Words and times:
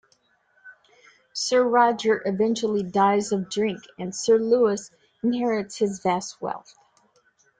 Sir 1.31 1.63
Roger 1.63 2.23
eventually 2.25 2.81
dies 2.81 3.31
of 3.31 3.51
drink 3.51 3.83
and 3.99 4.15
Sir 4.15 4.39
Louis 4.39 4.89
inherits 5.21 5.77
his 5.77 5.99
vast 6.01 6.41
wealth. 6.41 6.73